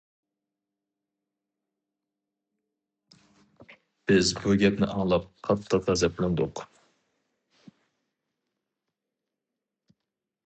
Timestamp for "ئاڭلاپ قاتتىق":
4.95-5.87